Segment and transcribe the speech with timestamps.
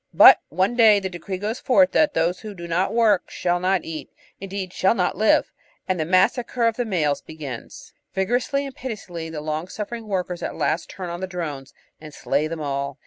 [0.15, 3.85] But one day the decree goes forth that those that do not work shall not
[3.85, 5.51] eat, indeed shall not live;
[5.87, 7.93] and the massacre of the males begins.
[8.15, 12.47] Vigorously and pitilessly the long suffering workers at last turn on the drones and slay
[12.47, 12.97] them all.